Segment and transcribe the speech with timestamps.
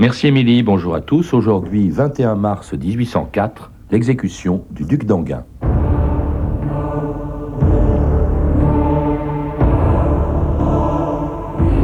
[0.00, 1.34] Merci Émilie, bonjour à tous.
[1.34, 5.44] Aujourd'hui, 21 mars 1804, l'exécution du duc d'Anguin.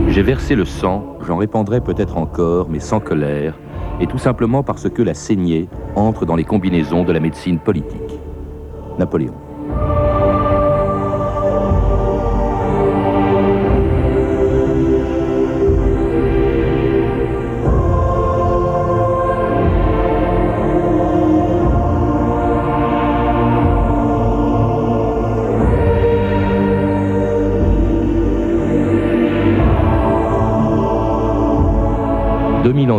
[0.09, 3.59] J'ai versé le sang, j'en répandrai peut-être encore, mais sans colère,
[4.01, 8.19] et tout simplement parce que la saignée entre dans les combinaisons de la médecine politique.
[8.99, 9.35] Napoléon.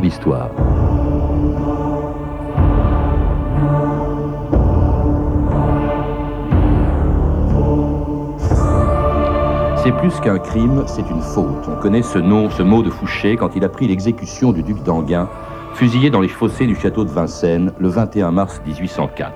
[0.02, 0.50] D'histoire.
[9.84, 11.66] C'est plus qu'un crime, c'est une faute.
[11.70, 14.84] On connaît ce nom, ce mot de Fouché quand il a pris l'exécution du duc
[14.84, 15.30] d'Anguin,
[15.76, 19.34] fusillé dans les fossés du château de Vincennes le 21 mars 1804.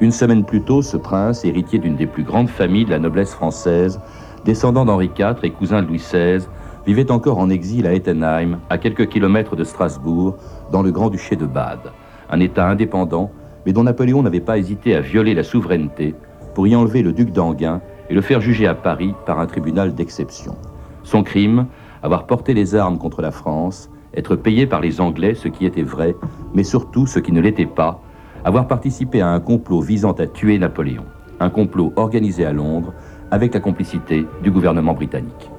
[0.00, 3.34] Une semaine plus tôt, ce prince, héritier d'une des plus grandes familles de la noblesse
[3.34, 4.00] française,
[4.44, 6.46] descendant d'Henri IV et cousin de Louis XVI,
[6.86, 10.36] vivait encore en exil à Ettenheim, à quelques kilomètres de Strasbourg,
[10.72, 11.92] dans le Grand-Duché de Bade,
[12.30, 13.30] un État indépendant,
[13.66, 16.14] mais dont Napoléon n'avait pas hésité à violer la souveraineté
[16.54, 19.94] pour y enlever le duc d'Anguin et le faire juger à Paris par un tribunal
[19.94, 20.56] d'exception.
[21.02, 21.66] Son crime,
[22.02, 25.82] avoir porté les armes contre la France, être payé par les Anglais, ce qui était
[25.82, 26.16] vrai,
[26.54, 28.02] mais surtout ce qui ne l'était pas,
[28.44, 31.04] avoir participé à un complot visant à tuer Napoléon,
[31.38, 32.92] un complot organisé à Londres
[33.30, 35.50] avec la complicité du gouvernement britannique.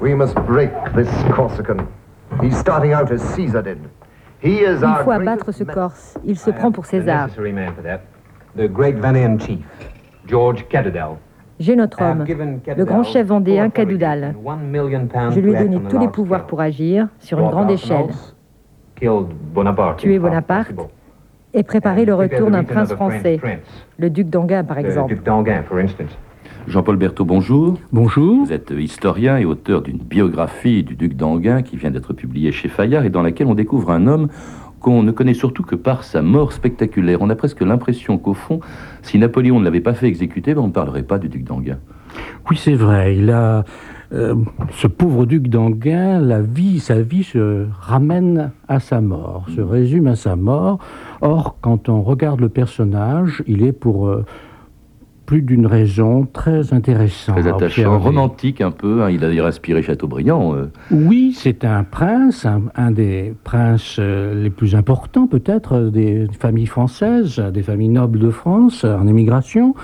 [0.00, 1.88] We must break this Corsican.
[2.42, 3.78] He's starting out as Caesar did.
[4.40, 6.18] He is Il faut abattre ce Corse.
[6.24, 7.28] Il se prend pour César.
[8.56, 9.64] The great Vannian chief,
[10.26, 11.16] George Cadudal.
[11.58, 12.24] J'ai notre homme,
[12.76, 14.34] le grand chef vendéen Cadoudal.
[15.30, 18.08] Je lui ai donné tous les pouvoirs pour agir sur une grande échelle.
[18.94, 20.74] Tuer Bonaparte
[21.54, 23.40] et préparer le retour d'un prince français,
[23.98, 25.16] le duc d'Anguin par exemple.
[26.66, 27.78] Jean-Paul Berthaud, bonjour.
[27.92, 28.44] Bonjour.
[28.44, 32.68] Vous êtes historien et auteur d'une biographie du duc d'Anguin qui vient d'être publiée chez
[32.68, 34.28] Fayard et dans laquelle on découvre un homme
[34.80, 37.18] qu'on ne connaît surtout que par sa mort spectaculaire.
[37.22, 38.60] On a presque l'impression qu'au fond,
[39.02, 41.78] si Napoléon ne l'avait pas fait exécuter, ben, on ne parlerait pas du duc d'Anguin.
[42.50, 43.16] Oui, c'est vrai.
[43.16, 43.64] Il a
[44.12, 44.34] euh,
[44.72, 50.08] ce pauvre duc d'Anguin, la vie, sa vie se ramène à sa mort, se résume
[50.08, 50.80] à sa mort.
[51.20, 54.24] Or, quand on regarde le personnage, il est pour euh,
[55.26, 57.36] plus d'une raison très intéressante.
[57.36, 60.54] Très attachant, romantique un peu, hein, il a d'ailleurs inspiré Chateaubriand.
[60.54, 60.70] Euh.
[60.90, 67.38] Oui, c'est un prince, un, des princes euh, les plus importants peut-être des familles françaises,
[67.38, 69.74] des familles nobles de France en émigration.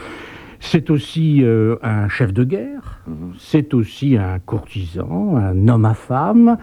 [0.60, 3.32] C'est aussi euh, un chef de guerre, mhm.
[3.36, 6.56] c'est aussi un courtisan, un homme à femme,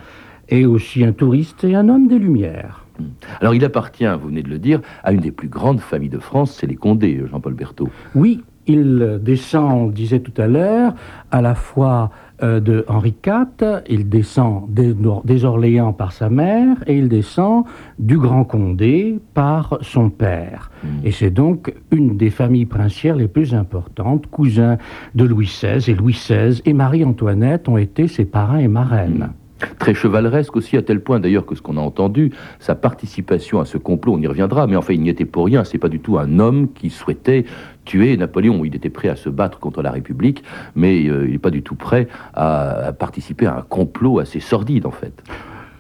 [0.48, 2.86] et aussi un touriste et un homme des Lumières.
[2.98, 3.06] Mhm.
[3.42, 6.20] Alors il appartient, vous venez de le dire, à une des plus grandes familles de
[6.20, 7.90] France, c'est les Condés, Jean-Paul Berthaud.
[8.16, 10.94] Oui, il descend, on disait tout à l'heure,
[11.32, 12.12] à la fois
[12.44, 17.66] euh, de Henri IV, il descend des, Orléans par sa mère, et il descend
[17.98, 20.70] du Grand Condé par son père.
[20.84, 20.88] Hmm.
[21.04, 24.78] Et c'est donc une des familles princières les plus importantes, cousin
[25.16, 29.30] de Louis XVI, et Louis XVI et Marie-Antoinette ont été ses parrains et marraines.
[29.30, 29.49] Hmm.
[29.78, 33.66] Très chevaleresque aussi, à tel point d'ailleurs que ce qu'on a entendu, sa participation à
[33.66, 36.00] ce complot, on y reviendra, mais enfin il n'y était pour rien, c'est pas du
[36.00, 37.46] tout un homme qui souhaitait
[37.86, 38.64] tuer Napoléon.
[38.66, 40.44] Il était prêt à se battre contre la République,
[40.76, 44.86] mais euh, il n'est pas du tout prêt à, participer à un complot assez sordide
[44.86, 45.24] en fait.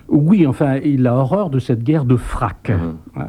[0.08, 2.72] Oui, enfin, il a horreur de cette guerre de frac.
[2.72, 3.22] Mmh.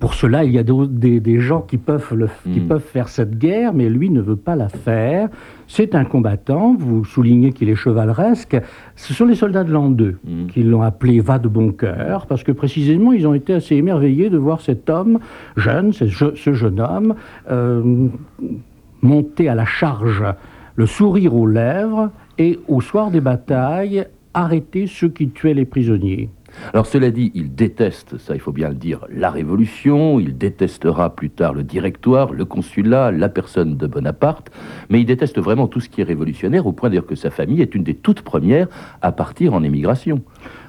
[0.00, 2.68] Pour cela, il y a des, gens qui peuvent, le, qui hmm.
[2.68, 5.28] peuvent faire cette guerre, mais lui ne veut pas la faire.
[5.68, 8.56] C'est un combattant, vous soulignez qu'il est chevaleresque.
[8.96, 10.46] Ce sont les soldats de l'an 2 hmm.
[10.46, 14.30] qui l'ont appelé va de bon cœur, parce que précisément, ils ont été assez émerveillés
[14.30, 15.18] de voir cet homme
[15.58, 17.14] jeune, ce, jeune homme,
[17.50, 18.08] euh,
[19.02, 20.24] monter à la charge,
[20.76, 26.30] le sourire aux lèvres, et au soir des batailles, arrêter ceux qui tuaient les prisonniers.
[26.72, 31.14] Alors cela dit, il déteste, ça il faut bien le dire, la Révolution, il détestera
[31.14, 34.50] plus tard le directoire, le consulat, la personne de Bonaparte,
[34.88, 37.62] mais il déteste vraiment tout ce qui est révolutionnaire, au point d'ailleurs que sa famille
[37.62, 38.68] est une des toutes premières
[39.02, 40.22] à partir en émigration.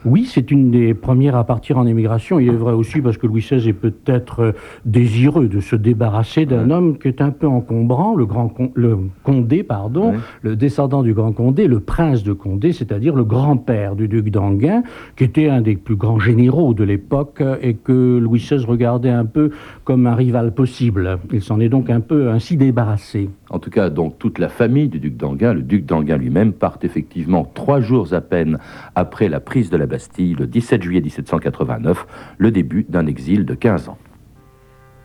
[0.03, 2.39] Oui, c'est une des premières à partir en émigration.
[2.39, 4.51] Il est vrai aussi parce que Louis XVI est peut-être euh,
[4.83, 9.61] désireux de se débarrasser d'un homme qui est un peu encombrant, le, grand le Condé,
[9.61, 14.31] pardon, le descendant du Grand Condé, le prince de Condé, c'est-à-dire le grand-père du duc
[14.31, 14.81] d'Anguin,
[15.15, 19.25] qui était un des plus grands généraux de l'époque et que Louis XVI regardait un
[19.25, 19.51] peu
[19.83, 21.19] comme un rival possible.
[21.31, 23.29] Il s'en est donc un peu ainsi débarrassé.
[23.49, 26.77] En tout cas, donc toute la famille du duc d'Anguin, le duc d'Anguin lui-même, part
[26.81, 28.57] effectivement trois jours à peine
[28.95, 32.05] après la prise de la Bastille, le 17 juillet 1789,
[32.37, 33.97] le début d'un exil de 15 ans.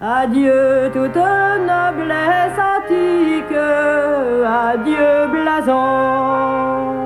[0.01, 3.57] Adieu toute noblesse antique,
[4.45, 7.06] adieu blason.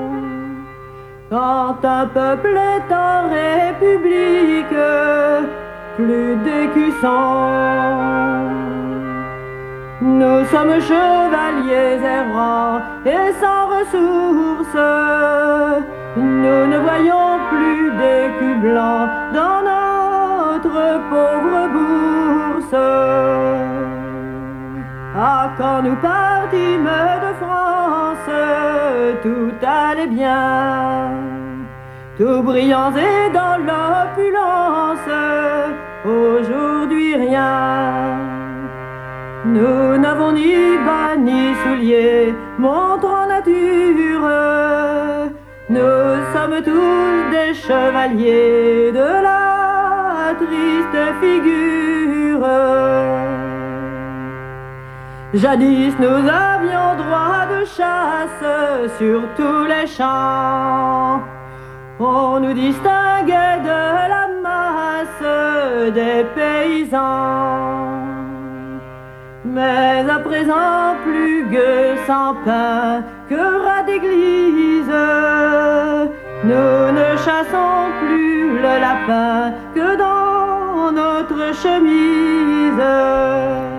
[1.31, 4.75] Quand un peuple est en république,
[5.97, 7.47] plus d'écussons.
[10.01, 14.83] Nous sommes chevaliers errants et sans ressources.
[16.17, 22.75] Nous ne voyons plus d'écus blancs dans notre pauvre bourse.
[25.23, 26.91] Ah, quand nous partîmes
[27.25, 28.31] de France,
[29.23, 31.11] tout allait bien.
[32.17, 35.11] Tout brillant et dans l'opulence,
[36.07, 38.17] aujourd'hui rien.
[39.45, 40.55] Nous n'avons ni
[40.87, 44.27] bas ni souliers, montrant nature.
[45.69, 53.20] Nous sommes tous des chevaliers de la triste figure.
[55.33, 61.21] Jadis nous avions droit de chasse sur tous les champs.
[62.01, 66.99] On nous distinguait de la masse des paysans.
[69.45, 74.93] Mais à présent, plus gueux sans pain que rat d'église,
[76.43, 83.70] nous ne chassons plus le lapin que dans notre chemise.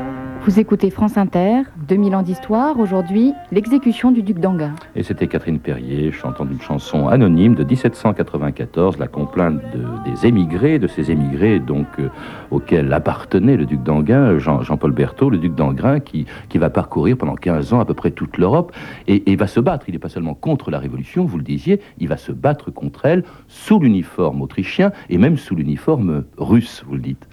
[0.44, 4.74] Vous écoutez France Inter, 2000 ans d'histoire, aujourd'hui l'exécution du duc d'Anguin.
[4.96, 9.62] Et c'était Catherine Perrier chantant une chanson anonyme de 1794, la complainte
[10.04, 12.10] des émigrés, de ces émigrés donc euh,
[12.50, 17.36] auxquels appartenait le duc d'Anguin, Jean, Jean-Paul Berthaud, le duc d'Anguin, qui, va parcourir pendant
[17.36, 18.72] 15 ans à peu près toute l'Europe
[19.08, 19.90] et, va se battre.
[19.90, 23.06] Il n'est pas seulement contre la Révolution, vous le disiez, il va se battre contre
[23.06, 27.28] elle sous l'uniforme autrichien et même sous l'uniforme russe, vous le dites.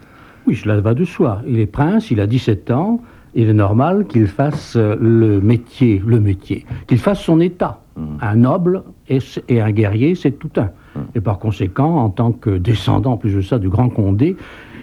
[0.48, 1.42] Oui, cela va de soi.
[1.46, 3.02] Il est prince, il a 17 ans,
[3.34, 7.82] il est normal qu'il fasse le métier, le métier, qu'il fasse son état.
[7.96, 8.02] Mmh.
[8.22, 10.70] Un noble et, un guerrier, c'est tout un.
[10.96, 11.00] Mmh.
[11.16, 14.36] Et par conséquent, en tant que descendant, en plus de ça, du grand Condé,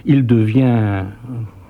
[0.04, 1.02] il devient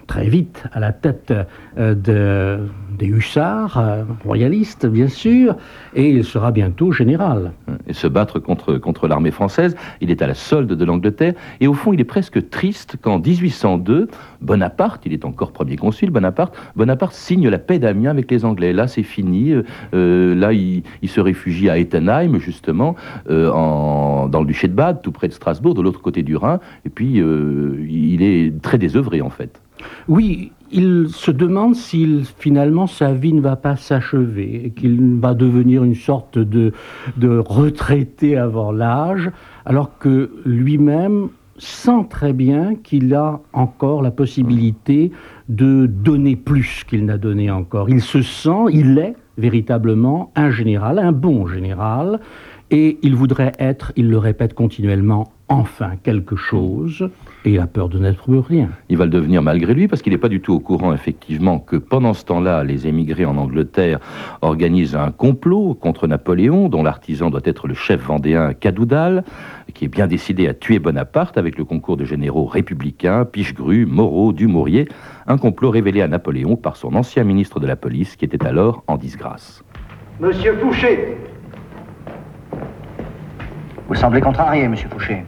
[0.06, 1.32] très vite à la tête
[1.78, 5.56] euh, de, des hussards, euh, royalistes bien sûr,
[5.94, 7.52] et il sera bientôt général.
[7.86, 11.66] Et se battre contre, contre l'armée française, il est à la solde de l'Angleterre, et
[11.66, 14.08] au fond il est presque triste qu'en 1802,
[14.40, 18.72] Bonaparte, il est encore premier consul, Bonaparte, Bonaparte signe la paix d'Amiens avec les Anglais.
[18.72, 19.52] Là c'est fini,
[19.94, 22.96] euh, là il, se réfugie à Ettenheim justement,
[23.30, 26.60] en, dans le duché de Bade, tout près de Strasbourg, de l'autre côté du Rhin,
[26.84, 29.60] et puis il est très désœuvré en fait.
[30.08, 35.84] Oui, il se demande si finalement sa vie ne va pas s'achever, qu'il va devenir
[35.84, 36.72] une sorte de,
[37.16, 39.30] de retraité avant l'âge,
[39.64, 41.28] alors que lui-même
[41.58, 45.12] sent très bien qu'il a encore la possibilité
[45.48, 47.88] de donner plus qu'il n'a donné encore.
[47.88, 52.20] Il se sent, il est véritablement un général, un bon général,
[52.70, 57.08] et il voudrait être, il le répète continuellement, enfin quelque chose,
[57.46, 58.70] et il a peur de n'être rien.
[58.88, 61.60] Il va le devenir malgré lui, parce qu'il n'est pas du tout au courant, effectivement,
[61.60, 64.00] que pendant ce temps-là, les émigrés en Angleterre
[64.42, 69.22] organisent un complot contre Napoléon, dont l'artisan doit être le chef vendéen Cadoudal,
[69.74, 74.32] qui est bien décidé à tuer Bonaparte avec le concours de généraux républicains, Pichegru, Moreau,
[74.32, 74.88] Dumouriez,
[75.28, 78.82] un complot révélé à Napoléon par son ancien ministre de la police, qui était alors
[78.88, 79.62] en disgrâce.
[80.18, 81.16] Monsieur Fouché
[83.86, 85.22] Vous semblez contrarié, monsieur Fouché.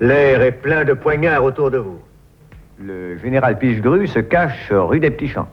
[0.00, 1.98] L'air est plein de poignards autour de vous.
[2.80, 5.48] Le général Pichegru se cache rue des Petits Champs.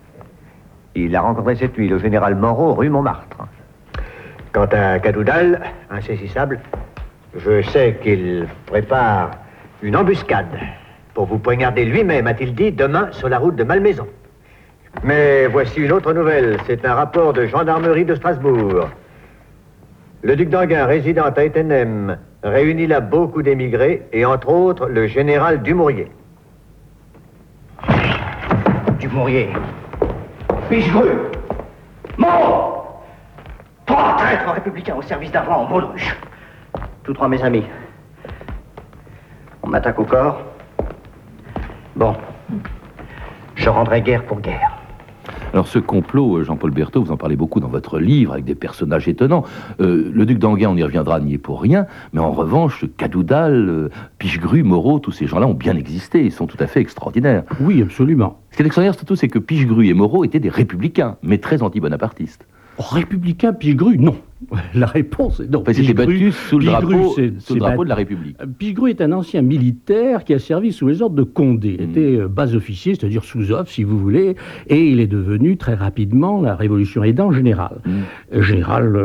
[0.94, 3.48] Il a rencontré cette nuit le général Moreau rue Montmartre.
[4.52, 6.60] Quant à Cadoudal, insaisissable,
[7.36, 9.32] je sais qu'il prépare
[9.82, 10.60] une embuscade
[11.16, 14.06] pour vous poignarder lui-même, a-t-il dit, demain sur la route de Malmaison.
[15.04, 16.58] Mais voici une autre nouvelle.
[16.68, 18.90] C'est un rapport de gendarmerie de Strasbourg.
[20.22, 25.64] Le duc d'Anguin, résident à Etenem, réunit là beaucoup d'émigrés et entre autres le général
[25.64, 26.12] Dumouriez.
[29.00, 29.50] Dumouriez
[30.70, 31.10] Pichegru
[32.18, 33.04] Mort
[33.86, 36.16] Trois traîtres républicains au service roi en baudruche.
[37.04, 37.66] Tous trois mes amis.
[39.62, 40.42] On m'attaque au corps.
[41.96, 42.16] Bon.
[43.56, 44.75] Je rendrai guerre pour guerre.
[45.56, 49.08] Alors ce complot, Jean-Paul Berthaud, vous en parlez beaucoup dans votre livre, avec des personnages
[49.08, 49.46] étonnants.
[49.80, 54.64] le duc d'Anguin, on y reviendra, n'y est pour rien, mais en revanche, Cadoudal, Pichegru,
[54.64, 57.44] Moreau, tous ces gens-là ont bien existé, ils sont tout à fait extraordinaires.
[57.62, 58.42] Oui, absolument.
[58.52, 61.64] Ce qui est extraordinaire surtout, c'est que Pichegru et Moreau étaient des républicains, mais très
[61.64, 62.46] anti-bonapartistes.
[62.78, 64.18] Républicain Pichegru, non.
[64.76, 65.62] La réponse est non.
[65.62, 67.16] Parce qu'il battu sous le drapeau,
[67.56, 68.36] drapeau de la République.
[68.42, 71.78] Euh, Pichegru est un ancien militaire qui a servi sous les ordres de Condé.
[71.80, 71.90] Il mm.
[71.90, 74.36] était euh, bas-officier, c'est-à-dire sous-off, si vous voulez,
[74.68, 77.78] et il est devenu très rapidement, la Révolution aidant, général.
[77.86, 77.92] Mm.
[78.34, 79.00] Euh, général,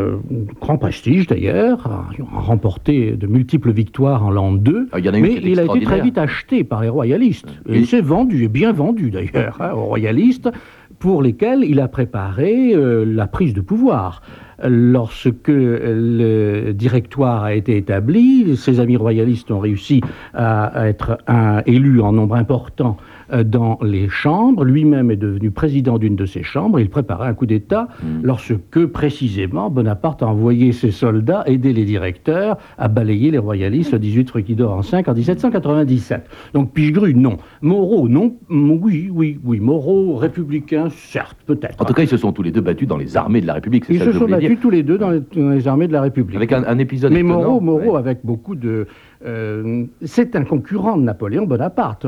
[0.60, 5.64] grand prestige d'ailleurs, a remporté de multiples victoires en l'an 2, ah, mais il a
[5.64, 7.48] été très vite acheté par les royalistes.
[7.68, 10.50] Et il s'est vendu, et bien vendu d'ailleurs, hein, aux royalistes
[11.00, 14.22] pour lesquels il a préparé la prise de pouvoir.
[14.62, 20.02] Lorsque le directoire a été établi, ses amis royalistes ont réussi
[20.34, 21.18] à être
[21.66, 24.64] élus en nombre important euh, dans les chambres.
[24.64, 26.80] Lui-même est devenu président d'une de ces chambres.
[26.80, 28.20] Il préparait un coup d'État mm.
[28.22, 33.98] lorsque, précisément, Bonaparte a envoyé ses soldats aider les directeurs à balayer les royalistes le
[33.98, 36.28] 18 Fruquidor en 5 en 1797.
[36.54, 37.36] Donc Pichegru, non.
[37.62, 38.36] Moreau, non.
[38.48, 39.60] Oui, oui, oui.
[39.60, 41.80] Moreau, républicain, certes, peut-être.
[41.80, 43.54] En tout cas, ils se sont tous les deux battus dans les armées de la
[43.54, 43.84] République.
[43.88, 46.36] Ils se sont battus tous les deux dans les, armées de la République.
[46.36, 47.12] Avec un, épisode.
[47.12, 48.86] Mais Moreau, Moreau avec beaucoup de.
[49.26, 52.06] Euh, c'est un concurrent de Napoléon Bonaparte.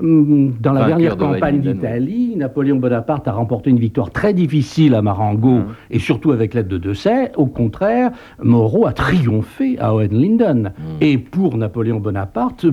[0.00, 5.02] Hum, dans la dernière campagne d'Italie, Napoléon Bonaparte a remporté une victoire très difficile à
[5.02, 5.64] Marengo hum.
[5.90, 7.30] et surtout avec l'aide de Dessay.
[7.36, 8.10] Au contraire,
[8.42, 10.72] Moreau a triomphé à Hohenlinden.
[10.78, 10.96] Hum.
[11.00, 12.64] Et pour Napoléon Bonaparte,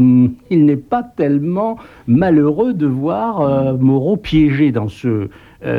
[0.50, 5.30] il n'est pas tellement malheureux de voir euh, Moreau piégé dans ce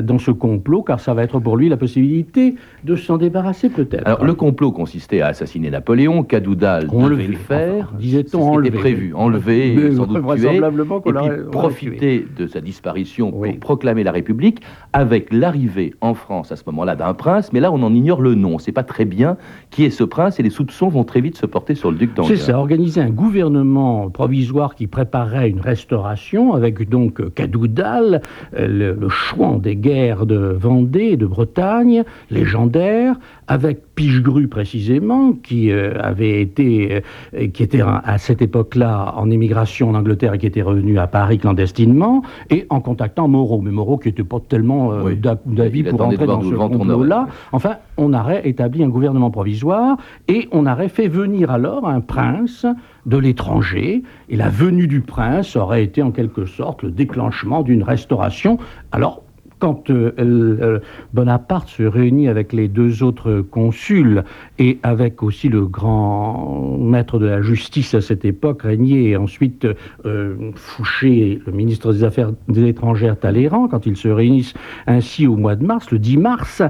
[0.03, 4.07] dans ce complot, car ça va être pour lui la possibilité de s'en débarrasser peut-être.
[4.07, 8.71] Alors le complot consistait à assassiner Napoléon, Cadoudal devait le faire, disait-on enlevé.
[8.71, 14.63] prévu, enlever, sans doute tuer, et puis profiter de sa disparition pour proclamer la République,
[14.93, 18.35] avec l'arrivée en France à ce moment-là d'un prince, mais là on en ignore le
[18.35, 19.37] nom, on ne sait pas très bien
[19.71, 22.15] qui est ce prince, et les soupçons vont très vite se porter sur le duc
[22.15, 22.29] d'Anguin.
[22.29, 28.23] C'est ça, organiser un gouvernement provisoire qui préparait une restauration, avec donc Cadoudal,
[28.57, 33.17] euh, le, le chouan des guerres de Vendée et de Bretagne, légendaires,
[33.49, 37.03] avec Pichegru précisément, qui euh, avait été,
[37.35, 41.07] euh, qui était à cette époque-là en émigration en Angleterre et qui était revenu à
[41.07, 43.61] Paris clandestinement, et en contactant Moreau.
[43.61, 45.15] Mais Moreau qui n'était pas tellement euh,
[45.47, 47.27] d'avis pour entrer dans ce complot-là.
[47.53, 49.97] Enfin, on aurait établi un gouvernement provisoire
[50.29, 52.67] et on aurait fait venir alors un prince
[53.07, 57.83] de l'étranger, et la venue du prince aurait été en quelque sorte le déclenchement d'une
[57.83, 58.59] restauration.
[58.93, 59.23] Alors,
[59.63, 60.81] quand euh, euh,
[61.15, 64.25] Bonaparte se réunit avec les deux autres consuls
[64.59, 69.69] et avec aussi le grand maître de la justice à cette époque, Régnier, et ensuite
[70.05, 74.55] euh, Fouché, le ministre des Affaires étrangères Talleyrand, quand ils se réunissent
[74.89, 76.61] ainsi au mois de mars, le 10 mars,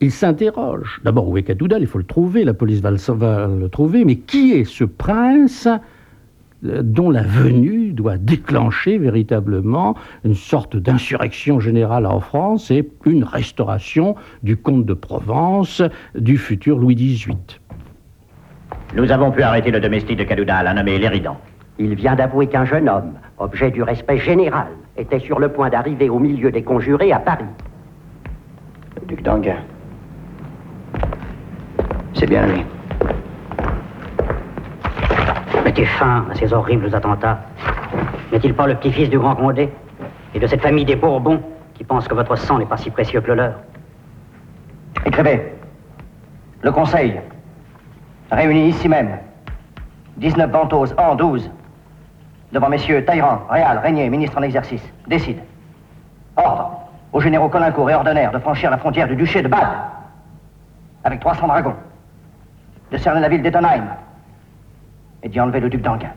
[0.00, 1.00] ils s'interrogent.
[1.02, 1.80] D'abord, où est Cadoudal?
[1.80, 5.66] Il faut le trouver, la police va le trouver, mais qui est ce prince?
[6.82, 9.94] Dont la venue doit déclencher véritablement
[10.24, 15.82] une sorte d'insurrection générale en France et une restauration du comte de Provence
[16.14, 17.36] du futur Louis XVIII.
[18.94, 21.36] Nous avons pu arrêter le domestique de Cadoudal, un nommé Léridan.
[21.78, 26.08] Il vient d'avouer qu'un jeune homme, objet du respect général, était sur le point d'arriver
[26.08, 27.44] au milieu des conjurés à Paris.
[29.00, 29.58] Le duc d'Anguin.
[32.14, 32.62] C'est bien lui.
[35.76, 37.38] Mettez fin à ces horribles attentats.
[38.32, 39.68] N'est-il pas le petit-fils du grand Condé
[40.32, 41.42] et de cette famille des Bourbons
[41.74, 43.52] qui pense que votre sang n'est pas si précieux que le leur?
[45.04, 45.52] Écrivez.
[46.62, 47.20] Le Conseil,
[48.30, 49.18] réuni ici même,
[50.16, 51.50] 19 Ventose, an 12,
[52.52, 55.40] devant messieurs Taïran, Réal, Régnier, ministre en exercice, décide.
[56.36, 56.70] Ordre
[57.12, 59.76] aux généraux Colincourt et Ordener de franchir la frontière du duché de Bade
[61.04, 61.76] avec 300 dragons,
[62.90, 63.84] de cerner la ville d'Ettenheim
[65.22, 66.12] et d'y enlever le duc d'Anguin.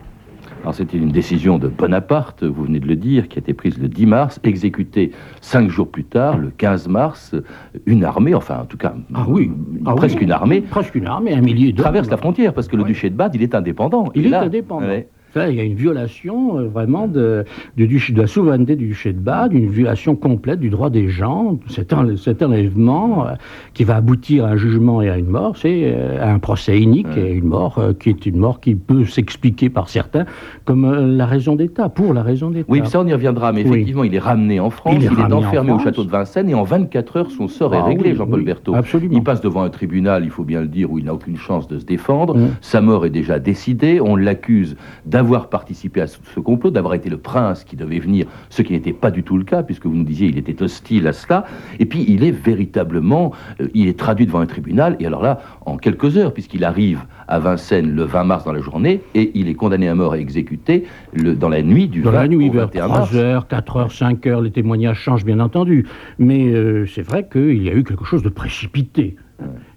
[0.62, 3.78] Alors c'était une décision de Bonaparte, vous venez de le dire, qui a été prise
[3.78, 7.34] le 10 mars, exécutée cinq jours plus tard, le 15 mars,
[7.86, 9.50] une armée, enfin en tout cas, ah oui,
[9.86, 12.76] ah presque une armée, presque une armée, un millier de traverse la frontière parce que
[12.76, 14.10] le duché de Bade, il est indépendant.
[14.14, 14.86] Il est indépendant
[15.36, 17.44] il y a une violation euh, vraiment de,
[17.76, 21.58] de, la souveraineté du duché de Bade, une violation complète du droit des gens.
[21.68, 21.92] Cet,
[22.42, 23.32] enlèvement euh,
[23.74, 27.16] qui va aboutir à un jugement et à une mort, c'est euh, un procès unique
[27.16, 30.24] et une mort qui est une mort qui peut s'expliquer par certains
[30.64, 32.66] comme la raison d'État, pour la raison d'État.
[32.68, 35.72] Oui, ça on y reviendra, mais effectivement, il est ramené en France, il est, enfermé
[35.72, 38.74] au château de Vincennes et en 24 heures, son sort est ah réglé, Jean-Paul Berthaud.
[38.74, 39.14] Absolument.
[39.14, 41.68] Il passe devant un tribunal, il faut bien le dire, où il n'a aucune chance
[41.68, 42.36] de se défendre.
[42.60, 47.10] Sa mort est déjà décidée, on l'accuse d'un d'avoir participé à ce complot, d'avoir été
[47.10, 49.94] le prince qui devait venir, ce qui n'était pas du tout le cas, puisque vous
[49.94, 51.44] nous disiez il était hostile à cela.
[51.78, 55.40] Et puis il est véritablement, euh, il est traduit devant un tribunal, et alors là,
[55.66, 59.48] en quelques heures, puisqu'il arrive à Vincennes le 20 mars dans la journée, et il
[59.48, 62.48] est condamné à mort et exécuté le, dans la nuit du dans 20 la nuit,
[62.48, 63.14] au vers 21 3 mars.
[63.14, 65.86] heures, 4 heures, 5 heures, les témoignages changent bien entendu.
[66.18, 69.16] Mais euh, c'est vrai qu'il y a eu quelque chose de précipité.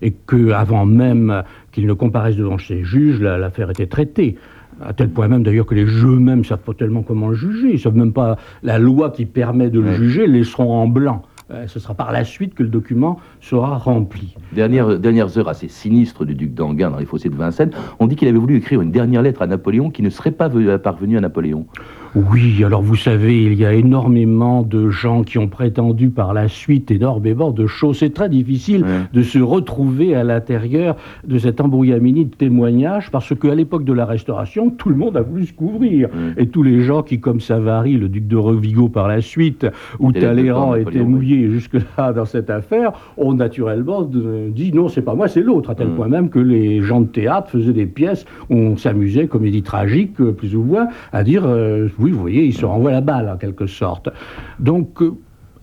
[0.02, 4.36] Et qu'avant même qu'il ne comparaisse devant ses juges, la- l'affaire était traitée.
[4.82, 7.36] À tel point même d'ailleurs que les juges eux-mêmes ne savent pas tellement comment le
[7.36, 7.70] juger.
[7.70, 9.96] Ils ne savent même pas la loi qui permet de le Ouais.
[9.96, 11.22] juger, les laisseront en blanc.
[11.52, 14.34] Euh, Ce sera par la suite que le document sera rempli.
[14.54, 18.16] Dernière, dernières heures assez sinistres du duc d'Anguin dans les fossés de Vincennes, on dit
[18.16, 21.18] qu'il avait voulu écrire une dernière lettre à Napoléon qui ne serait pas ve- parvenue
[21.18, 21.66] à Napoléon.
[22.16, 26.48] Oui, alors vous savez, il y a énormément de gens qui ont prétendu par la
[26.48, 27.98] suite énormément de choses.
[27.98, 28.90] C'est très difficile Ouais.
[29.14, 30.96] de se retrouver à l'intérieur
[31.28, 35.22] de cet embrouillamini de témoignages parce qu'à l'époque de la Restauration, tout le monde a
[35.24, 36.10] voulu se couvrir.
[36.10, 36.44] Ouais.
[36.44, 39.66] Et tous les gens qui, comme Savary, le duc de Revigo par la suite,
[40.00, 45.28] ou Talleyrand étaient mouillés jusque-là dans cette affaire, ont naturellement dit non, c'est pas moi,
[45.28, 48.56] c'est l'autre, à tel point même que les gens de théâtre faisaient des pièces où
[48.56, 52.54] on s'amusait, comédie tragique, euh, plus ou moins, à dire euh, oui, vous voyez, il
[52.54, 54.10] se renvoie la balle en quelque sorte.
[54.60, 55.12] Donc, euh,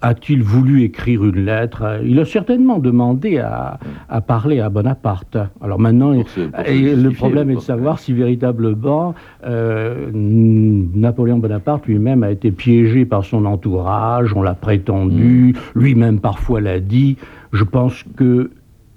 [0.03, 2.01] a-t-il voulu écrire une lettre?
[2.05, 3.79] Il a certainement demandé à,
[4.09, 5.37] à parler à Bonaparte.
[5.61, 10.09] Alors maintenant, Pour se- pour se et le problème est de savoir si véritablement euh,
[10.15, 16.81] Napoléon Bonaparte lui-même a été piégé par son entourage, on l'a prétendu, lui-même parfois l'a
[16.81, 17.17] dit.
[17.53, 18.51] Je pense que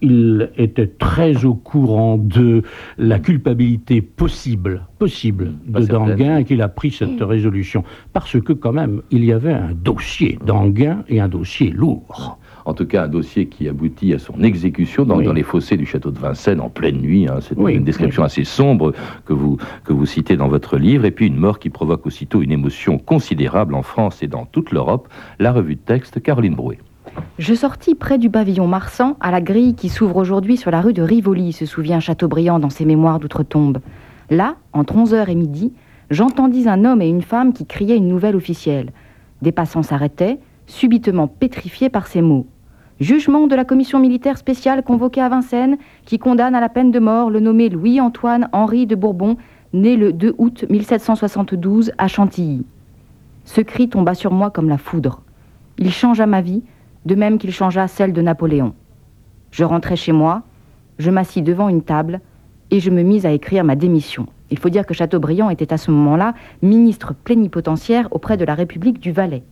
[0.04, 2.62] il était très au courant de
[2.98, 5.86] la culpabilité possible, possible Pas de.
[5.88, 7.84] Danguin et qu'il a pris cette résolution.
[8.12, 12.38] Parce que quand même, il y avait un dossier Danguin et un dossier lourd.
[12.66, 15.26] En tout cas, un dossier qui aboutit à son exécution dans, Oui.
[15.26, 17.28] dans les fossés du château de Vincennes en pleine nuit.
[17.28, 17.40] hein.
[17.42, 18.94] C'est Oui, une description assez sombre
[19.26, 21.04] que vous, que vous citez dans votre livre.
[21.06, 24.72] Et puis une mort qui provoque aussitôt une émotion considérable en France et dans toute
[24.72, 25.10] l'Europe.
[25.40, 26.78] La revue de texte, Caroline Brouet.
[27.40, 30.94] Je sortis près du pavillon Marsan, à la grille qui s'ouvre aujourd'hui sur la rue
[30.94, 33.80] de Rivoli, se souvient Chateaubriand dans ses mémoires d'outre-tombe.
[34.30, 35.74] Là, entre 11h et midi,
[36.10, 38.92] j'entendis un homme et une femme qui criaient une nouvelle officielle.
[39.42, 42.48] Des passants s'arrêtaient, subitement pétrifiés par ces mots.
[43.00, 47.00] Jugement de la commission militaire spéciale convoquée à Vincennes, qui condamne à la peine de
[47.00, 49.38] mort le nommé Louis-Antoine Henri de Bourbon,
[49.74, 52.66] né le 2 août 1772 à Chantilly.
[53.44, 55.22] Ce cri tomba sur moi comme la foudre.
[55.78, 56.64] Il changea ma vie,
[57.06, 58.74] de même qu'il changea celle de Napoléon.
[59.52, 60.44] Je rentrai chez moi,
[61.00, 62.22] je m'assis devant une table
[62.72, 64.28] et je me mis à écrire ma démission.
[64.50, 69.00] Il faut dire que Chateaubriand était à ce moment-là ministre plénipotentiaire auprès de la République
[69.00, 69.44] du Valais.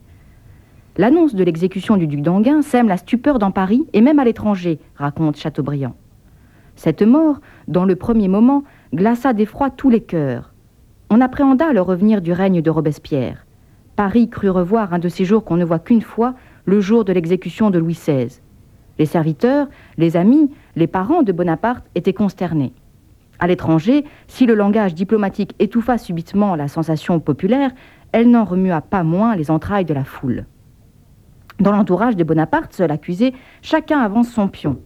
[0.97, 4.79] L'annonce de l'exécution du duc d'Anguin sème la stupeur dans Paris et même à l'étranger,
[4.95, 5.95] raconte Chateaubriand.
[6.75, 10.53] Cette mort, dans le premier moment, glaça d'effroi tous les cœurs.
[11.09, 13.45] On appréhenda le revenir du règne de Robespierre.
[13.95, 16.33] Paris crut revoir un de ces jours qu'on ne voit qu'une fois,
[16.65, 18.39] le jour de l'exécution de Louis XVI.
[18.99, 22.73] Les serviteurs, les amis, les parents de Bonaparte étaient consternés.
[23.39, 27.71] À l'étranger, si le langage diplomatique étouffa subitement la sensation populaire,
[28.11, 30.45] elle n'en remua pas moins les entrailles de la foule.
[31.59, 34.79] Dans l'entourage de Bonaparte, seul accusé, chacun avance son pion.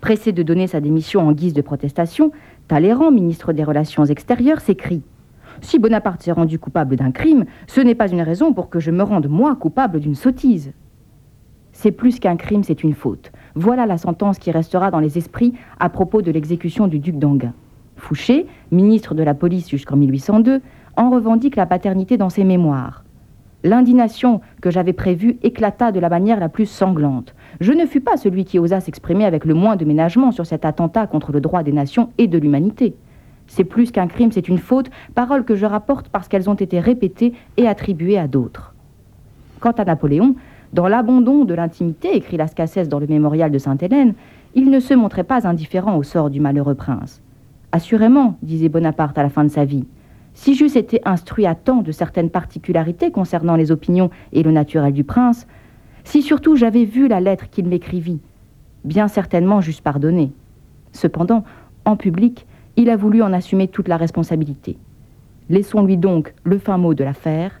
[0.00, 2.30] Pressé de donner sa démission en guise de protestation,
[2.68, 5.02] Talleyrand, ministre des Relations extérieures, s'écrie
[5.60, 8.92] Si Bonaparte s'est rendu coupable d'un crime, ce n'est pas une raison pour que je
[8.92, 10.72] me rende moi coupable d'une sottise.
[11.80, 13.30] C'est plus qu'un crime, c'est une faute.
[13.54, 17.52] Voilà la sentence qui restera dans les esprits à propos de l'exécution du duc d'Anguin.
[17.96, 20.60] Fouché, ministre de la police jusqu'en 1802,
[20.96, 23.04] en revendique la paternité dans ses mémoires.
[23.62, 27.36] L'indignation que j'avais prévue éclata de la manière la plus sanglante.
[27.60, 30.64] Je ne fus pas celui qui osa s'exprimer avec le moins de ménagement sur cet
[30.64, 32.96] attentat contre le droit des nations et de l'humanité.
[33.46, 36.80] C'est plus qu'un crime, c'est une faute, paroles que je rapporte parce qu'elles ont été
[36.80, 38.74] répétées et attribuées à d'autres.
[39.60, 40.34] Quant à Napoléon,
[40.72, 44.14] dans l'abandon de l'intimité, écrit Lascassès dans le mémorial de Sainte-Hélène,
[44.54, 47.22] il ne se montrait pas indifférent au sort du malheureux prince.
[47.72, 49.84] Assurément, disait Bonaparte à la fin de sa vie,
[50.34, 54.92] si j'eusse été instruit à temps de certaines particularités concernant les opinions et le naturel
[54.92, 55.46] du prince,
[56.04, 58.20] si surtout j'avais vu la lettre qu'il m'écrivit,
[58.84, 60.32] bien certainement j'eusse pardonné.
[60.92, 61.44] Cependant,
[61.84, 64.78] en public, il a voulu en assumer toute la responsabilité.
[65.50, 67.60] Laissons-lui donc le fin mot de l'affaire.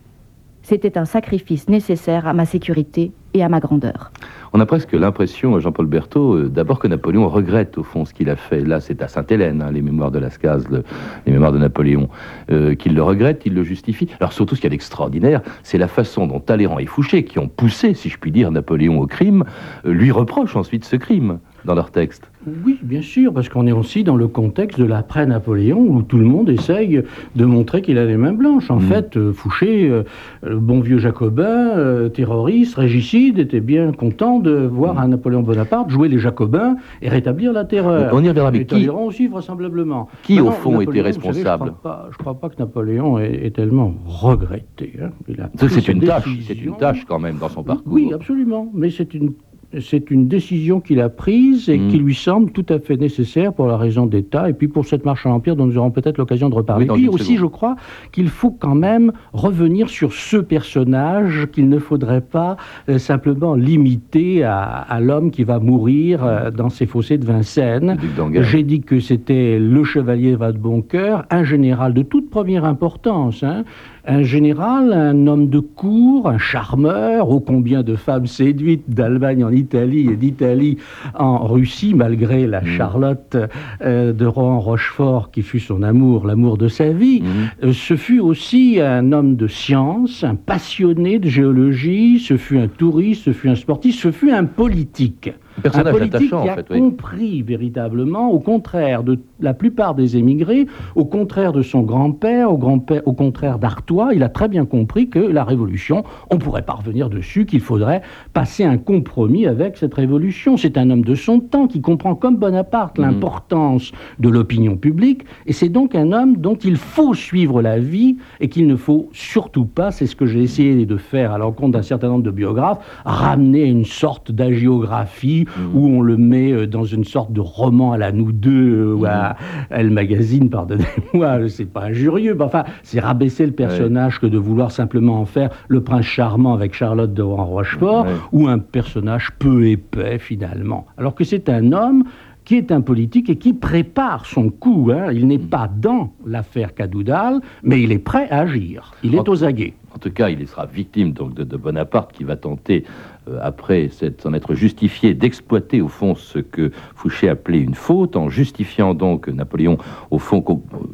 [0.68, 4.12] C'était un sacrifice nécessaire à ma sécurité et à ma grandeur.
[4.52, 8.28] On a presque l'impression, Jean-Paul Berthaud, euh, d'abord que Napoléon regrette au fond ce qu'il
[8.28, 8.60] a fait.
[8.60, 10.84] Là, c'est à Sainte-Hélène, hein, les mémoires de Lascaz, le-
[11.24, 12.10] les mémoires de Napoléon,
[12.50, 14.08] euh, qu'il le regrette, il le justifie.
[14.20, 17.38] Alors surtout, ce qu'il y a d'extraordinaire, c'est la façon dont Talleyrand et Fouché, qui
[17.38, 19.44] ont poussé, si je puis dire, Napoléon au crime,
[19.86, 22.30] euh, lui reprochent ensuite ce crime dans leur texte.
[22.64, 26.24] Oui, bien sûr, parce qu'on est aussi dans le contexte de l'après-Napoléon, où tout le
[26.24, 27.02] monde essaye
[27.36, 28.70] de montrer qu'il a les mains blanches.
[28.70, 28.80] En Mm.
[28.82, 30.02] fait, euh, Fouché, euh,
[30.42, 31.44] le bon vieux jacobin,
[31.76, 34.98] euh, terroriste, régicide, était bien content de voir Mm.
[34.98, 38.10] un Napoléon Bonaparte jouer les jacobins et rétablir la terreur.
[38.12, 40.08] On y reviendra, mais qui- aussi, vraisemblablement.
[40.22, 43.18] Qui, au fond, était savez, responsable Je ne crois, pas- je crois pas que Napoléon
[43.18, 44.94] ait, ait tellement regretté.
[45.02, 45.10] hein.
[45.56, 47.92] C'est une tâche, c'est une tâche quand même dans son parcours.
[47.92, 48.70] Oui, absolument.
[48.74, 49.32] Mais c'est une,
[49.80, 51.88] c'est une décision qu'il a prise et Mm.
[51.88, 55.04] qui lui semble tout à fait nécessaire pour la raison d'État et puis pour cette
[55.04, 56.84] marche à l'Empire dont nous aurons peut-être l'occasion de reparler.
[56.84, 57.38] Oui, dans puis aussi, seconde.
[57.38, 57.76] je crois
[58.10, 62.56] qu'il faut quand même revenir sur ce personnage qu'il ne faudrait pas
[62.88, 67.96] euh, simplement limiter à, à l'homme qui va mourir euh, dans ces fossés de Vincennes.
[68.40, 73.64] J'ai dit que c'était le chevalier Vadeboncoeur, un général de toute première importance, hein.
[74.08, 79.50] Un général, un homme de cour, un charmeur, ô combien de femmes séduites d'Allemagne en
[79.50, 80.78] Italie et d'Italie
[81.14, 83.36] en Russie, malgré la Charlotte
[83.82, 87.20] euh, de Rohan Rochefort qui fut son amour, l'amour de sa vie.
[87.20, 87.68] Mhm.
[87.68, 92.68] Euh, Ce fut aussi un homme de science, un passionné de géologie, ce fut un
[92.68, 95.30] touriste, ce fut un sportif, ce fut un politique.
[95.62, 96.78] Personnage un politique attachant, qui en a fait, oui.
[96.78, 102.58] compris véritablement, au contraire de la plupart des émigrés, au contraire de son grand-père, au,
[102.58, 106.74] grand-père, au contraire d'Artois, il a très bien compris que la révolution, on pourrait pas
[106.74, 110.56] revenir dessus, qu'il faudrait passer un compromis avec cette révolution.
[110.56, 113.04] C'est un homme de son temps qui comprend comme Bonaparte Mhm.
[113.04, 118.16] l'importance de l'opinion publique, et c'est donc un homme dont il faut suivre la vie
[118.40, 121.72] et qu'il ne faut surtout pas, c'est ce que j'ai essayé de faire à l'encontre
[121.72, 125.46] d'un certain nombre de biographes, ramener une sorte d'agiographie.
[125.74, 128.94] Où on le met euh, dans une sorte de roman à la nous deux euh,
[128.94, 129.36] ou à
[129.70, 134.70] Elle Magazine, pardonnez-moi, c'est pas injurieux, mais enfin, c'est rabaisser le personnage que de vouloir
[134.70, 138.12] simplement en faire le prince charmant avec Charlotte de Rochefort Ouais.
[138.32, 140.86] ou un personnage peu épais finalement.
[140.96, 142.04] Alors que c'est un homme
[142.44, 144.90] qui est un politique et qui prépare son coup.
[144.92, 145.10] hein.
[145.12, 148.92] Il n'est pas dans l'affaire Cadoudal, mais il est prêt à agir.
[149.02, 149.74] Il est aux aguets.
[149.98, 152.84] En tout cas, il sera victime donc de, de Bonaparte qui va tenter,
[153.28, 158.28] euh, après s'en être justifié, d'exploiter au fond ce que Fouché appelait une faute, en
[158.28, 159.76] justifiant donc Napoléon,
[160.12, 160.44] au fond,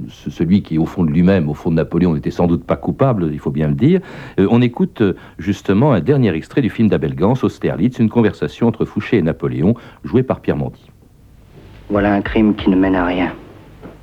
[0.09, 3.29] celui qui au fond de lui-même, au fond de Napoléon, n'était sans doute pas coupable,
[3.31, 4.01] il faut bien le dire.
[4.41, 5.03] Euh, on écoute
[5.37, 9.75] justement un dernier extrait du film d'Abel Gans, Austerlitz, une conversation entre Fouché et Napoléon,
[10.03, 10.91] jouée par Pierre Mondy.
[11.91, 13.35] Voilà un crime qui ne mène à rien.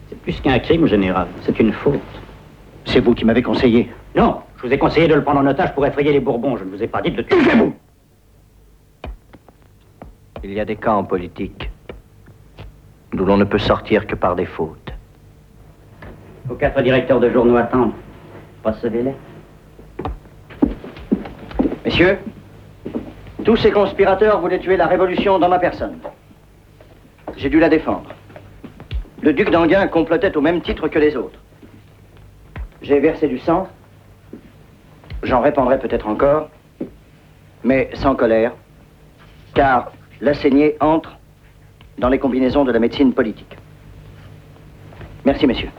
[0.10, 1.26] C'est plus qu'un crime, général.
[1.42, 2.00] C'est une faute.
[2.86, 3.90] C'est vous qui m'avez conseillé.
[4.16, 6.56] Non, je vous ai conseillé de le prendre en otage pour effrayer les Bourbons.
[6.56, 7.56] Je ne vous ai pas dit de le tuer.
[7.56, 7.74] vous
[10.44, 11.72] Il y a des cas en politique
[13.12, 14.94] d'où l'on ne peut sortir que par des fautes.
[16.46, 17.94] Vos quatre directeurs de journaux attendent.
[18.64, 19.16] Recevez-les.
[21.84, 22.20] Messieurs,
[23.44, 25.98] tous ces conspirateurs voulaient tuer la révolution dans ma personne.
[27.36, 28.14] J'ai dû la défendre.
[29.22, 31.40] Le duc d'Enghien complotait au même titre que les autres.
[32.84, 33.68] J'ai versé du sang.
[35.24, 36.50] J'en répandrai peut-être encore,
[37.64, 38.54] mais sans colère,
[39.54, 41.18] car la saignée entre
[42.00, 43.58] dans les combinaisons de la médecine politique.
[45.26, 45.70] Merci, messieurs.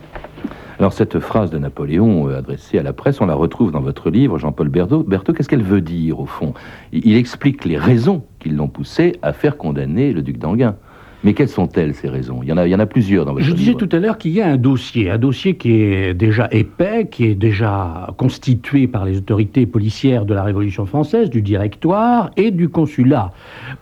[0.79, 4.11] Alors cette phrase de Napoléon euh, adressée à la presse, on la retrouve dans votre
[4.11, 5.05] livre, Jean-Paul Berthaud.
[5.05, 6.55] Berthaud, qu'est-ce qu'elle veut dire au fond?
[6.93, 10.77] Il, il explique les raisons qui l'ont poussé à faire condamner le duc d'Enghien.
[11.25, 12.41] Mais quelles sont-elles ces raisons?
[12.43, 13.99] Il y, en a, il y en a plusieurs dans votre Je disais tout à
[13.99, 18.13] l'heure qu'il y a un dossier, un dossier qui est déjà épais, qui est déjà
[18.17, 23.31] constitué par les autorités policières de la Révolution française, du directoire et du consulat,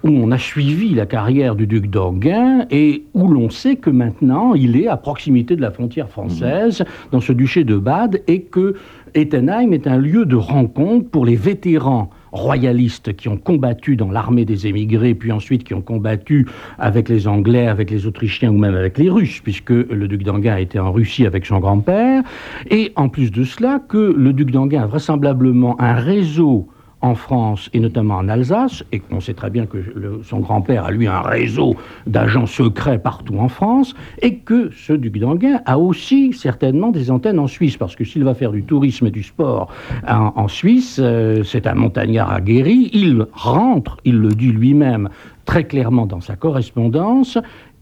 [0.05, 4.55] où on a suivi la carrière du duc d'Enghien et où l'on sait que maintenant
[4.55, 8.75] il est à proximité de la frontière française, dans ce duché de Bade, et que
[9.15, 14.45] Ettenheim est un lieu de rencontre pour les vétérans royalistes qui ont combattu dans l'armée
[14.45, 16.47] des émigrés, puis ensuite qui ont combattu
[16.79, 20.61] avec les Anglais, avec les Autrichiens ou même avec les Russes, puisque le duc a
[20.61, 22.23] été en Russie avec son grand-père,
[22.71, 26.69] et en plus de cela, que le duc d'Enghien a vraisemblablement un réseau
[27.03, 29.79] en France et notamment en Alsace, et qu'on sait très bien que
[30.23, 35.19] son grand-père a lui un réseau d'agents secrets partout en France, et que ce duc
[35.19, 39.07] d'Enghien a aussi certainement des antennes en Suisse, parce que s'il va faire du tourisme
[39.07, 39.73] et du sport
[40.07, 45.09] en, en Suisse, euh, c'est un montagnard aguerri, il rentre, il le dit lui-même
[45.47, 47.37] très clairement dans sa correspondance,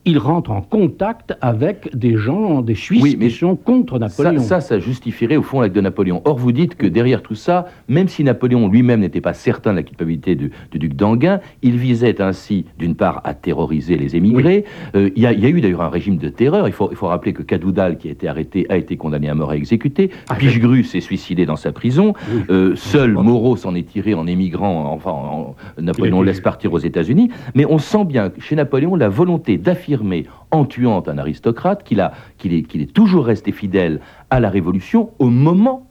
[0.05, 4.41] il rentre en contact avec des gens, des Suisses Oui, mais qui sont contre Napoléon.
[4.41, 6.23] ça, ça justifierait au fond l'acte de Napoléon.
[6.25, 9.77] Or, vous dites que derrière tout ça, même si Napoléon lui-même n'était pas certain de
[9.77, 14.65] la culpabilité du, du duc d'Enghien, il visait ainsi, d'une part, à terroriser les émigrés.
[14.95, 16.67] Euh, Il y, a- il y a eu d'ailleurs un régime de terreur.
[16.69, 19.35] Il faut, il faut rappeler que Cadoudal, qui a été arrêté, a été condamné à
[19.35, 20.11] mort et exécuté.
[20.31, 22.15] Ah, Pichegru s'est suicidé dans sa prison.
[22.33, 22.43] Oui.
[22.49, 24.91] Euh, seul Moreau s'en est tiré en émigrant.
[24.91, 27.31] Enfin, en- Napoléon laisse partir aux États-Unis.
[27.55, 32.01] Mais on sent bien chez Napoléon la volonté d'affirmer affirmé en tuant un aristocrate qu'il
[32.01, 35.87] est, toujours resté fidèle à la Révolution au moment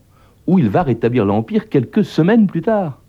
[0.46, 3.00] où il va rétablir l'Empire quelques semaines plus tard.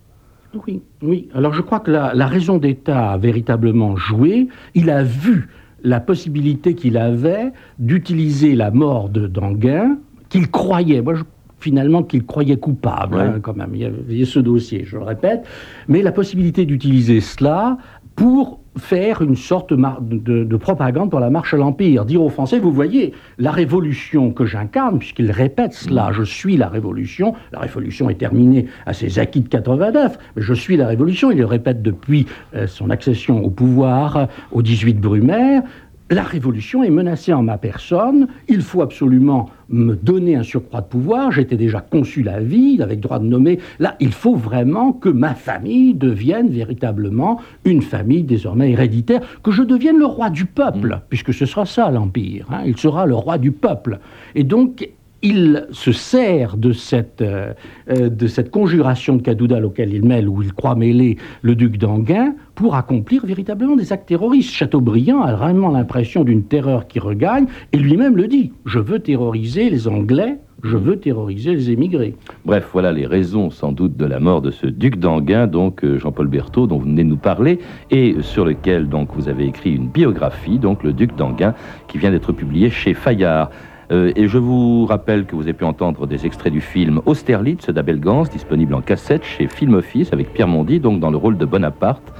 [0.67, 1.29] Oui, oui.
[1.33, 4.47] Alors je crois que la, la raison d'État a véritablement joué.
[4.73, 5.47] Il a vu
[5.83, 11.23] la possibilité qu'il avait d'utiliser la mort de Danguin, qu'il croyait, moi je
[11.59, 13.71] finalement qu'il croyait coupable, hein, quand même.
[13.73, 15.45] Il y avait ce dossier, je le répète.
[15.89, 17.77] Mais la possibilité d'utiliser cela
[18.15, 22.05] pour faire une sorte de, propagande pour la marche à l'Empire.
[22.05, 26.67] Dire aux Français, vous voyez, la révolution que j'incarne, puisqu'il répète cela, je suis la
[26.67, 31.31] révolution, la révolution est terminée à ses acquis de 89, mais je suis la révolution,
[31.31, 35.63] il le répète depuis euh, son accession au pouvoir euh, au 18 Brumaire,
[36.09, 40.87] la révolution est menacée en ma personne, il faut absolument me donner un surcroît de
[40.87, 45.09] pouvoir, j'étais déjà consul à vie, avec droit de nommer, là, il faut vraiment que
[45.09, 50.95] ma famille devienne véritablement une famille désormais héréditaire, que je devienne le roi du peuple,
[50.95, 51.01] mmh.
[51.09, 52.61] puisque ce sera ça l'Empire, hein.
[52.65, 53.99] il sera le roi du peuple.
[54.33, 54.89] Et donc,
[55.21, 57.53] il se sert de cette, euh,
[57.89, 61.77] euh, de cette conjuration de Cadoudal auquel il mêle, où il croit mêler le duc
[61.77, 64.51] d'Anguin, pour accomplir véritablement des actes terroristes.
[64.51, 69.69] Chateaubriand a vraiment l'impression d'une terreur qui regagne, et lui-même le dit, je veux terroriser
[69.69, 72.15] les Anglais, je veux terroriser les émigrés.
[72.45, 75.97] Bref, voilà les raisons sans doute de la mort de ce duc d'Anguin, donc euh,
[75.99, 77.59] Jean-Paul Berthaud, dont vous venez de nous parler,
[77.91, 81.53] et sur lequel donc vous avez écrit une biographie, donc le duc d'Anguin,
[81.87, 83.49] qui vient d'être publiée chez Fayard.
[83.91, 87.69] Euh, et je vous rappelle que vous avez pu entendre des extraits du film Austerlitz
[87.69, 91.37] d'Abel Gans, disponible en cassette chez Film Office avec Pierre Mondy, donc dans le rôle
[91.37, 92.13] de Bonaparte.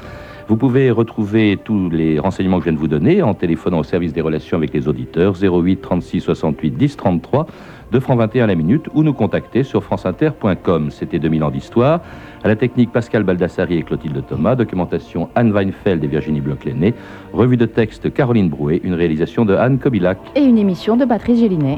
[0.50, 3.84] Vous pouvez retrouver tous les renseignements que je viens de vous donner en téléphonant au
[3.84, 7.46] service des relations avec les auditeurs 08 36 68 10 33
[7.92, 10.90] 2 francs 21 à la minute ou nous contacter sur franceinter.com.
[10.90, 12.02] C'était 2000 ans d'histoire.
[12.44, 16.96] À la technique Pascal Baldassari et Clotilde Thomas, documentation Anne Weinfeld et Virginie Bloch-Lenné,
[17.32, 20.18] revue de texte Caroline Brouet, une réalisation de Anne Kobilac.
[20.36, 21.78] Et une émission de Patrice Gélinet.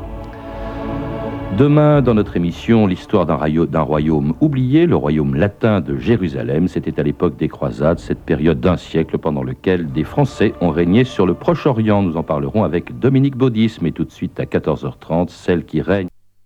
[1.58, 6.70] Demain, dans notre émission, l'histoire d'un royaume oublié, le royaume latin de Jérusalem.
[6.70, 11.04] C'était à l'époque des croisades, cette période d'un siècle pendant lequel des Français ont régné
[11.04, 12.04] sur le Proche-Orient.
[12.04, 16.08] Nous en parlerons avec Dominique Baudis, mais tout de suite à 14h30, celle qui règne.